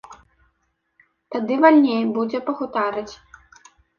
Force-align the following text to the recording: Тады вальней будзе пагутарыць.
Тады 1.35 1.57
вальней 1.65 2.01
будзе 2.17 2.37
пагутарыць. 2.49 3.13